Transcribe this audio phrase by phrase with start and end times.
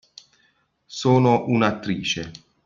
[0.87, 2.31] Sono un'attrice.